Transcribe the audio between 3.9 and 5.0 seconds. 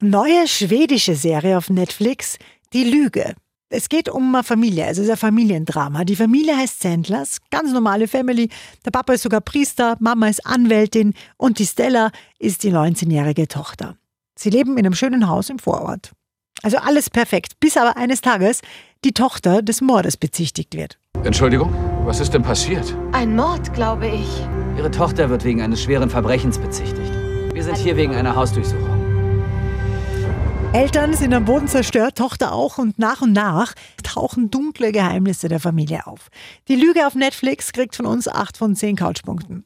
um eine Familie,